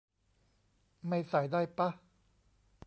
[1.07, 1.89] ไม่ใส่ได้ป๊ะ